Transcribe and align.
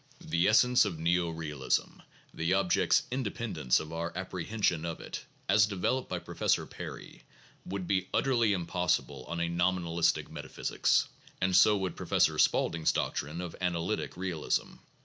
The 0.21 0.47
es 0.47 0.61
sence 0.61 0.83
of 0.83 0.97
neo 0.97 1.29
realism, 1.29 1.99
the 2.33 2.55
object's 2.55 3.03
independence 3.11 3.79
of 3.79 3.93
our 3.93 4.11
apprehension 4.17 4.83
of 4.83 4.99
it, 4.99 5.23
as 5.47 5.67
developed 5.67 6.09
by 6.09 6.17
Professor 6.17 6.65
Perry, 6.65 7.21
would 7.67 7.85
be 7.85 8.07
utterly 8.11 8.51
impossible 8.51 9.25
on 9.27 9.39
a 9.39 9.47
nominalistic 9.47 10.27
metaphysic, 10.31 10.87
and 11.39 11.55
so 11.55 11.77
would 11.77 11.95
Professor 11.95 12.39
Spaulding's 12.39 12.91
doctrine 12.91 13.41
of 13.41 13.55
analytic 13.61 14.17
realism. 14.17 14.77